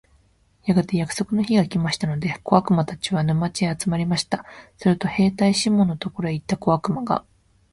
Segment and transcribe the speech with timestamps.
[0.65, 4.43] やがて約束の日が来ましたので、小悪魔たちは、沼地へ集まりました。
[4.79, 7.23] すると兵隊シモンのところへ行った小悪魔が、